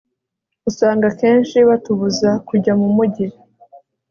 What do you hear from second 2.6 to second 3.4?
mumujyi